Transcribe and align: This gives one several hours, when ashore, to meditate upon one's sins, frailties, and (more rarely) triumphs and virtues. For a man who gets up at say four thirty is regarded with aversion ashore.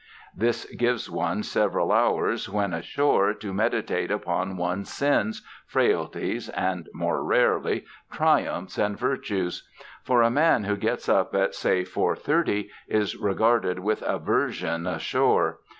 This 0.35 0.65
gives 0.65 1.11
one 1.11 1.43
several 1.43 1.91
hours, 1.91 2.49
when 2.49 2.73
ashore, 2.73 3.35
to 3.35 3.53
meditate 3.53 4.09
upon 4.09 4.57
one's 4.57 4.91
sins, 4.91 5.43
frailties, 5.67 6.49
and 6.49 6.89
(more 6.91 7.23
rarely) 7.23 7.85
triumphs 8.11 8.79
and 8.79 8.97
virtues. 8.97 9.69
For 10.03 10.23
a 10.23 10.31
man 10.31 10.63
who 10.63 10.75
gets 10.75 11.07
up 11.07 11.35
at 11.35 11.53
say 11.53 11.83
four 11.83 12.15
thirty 12.15 12.71
is 12.87 13.15
regarded 13.15 13.77
with 13.77 14.01
aversion 14.01 14.87
ashore. 14.87 15.59